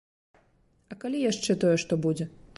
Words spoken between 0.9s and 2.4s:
А калі яшчэ тое што будзе?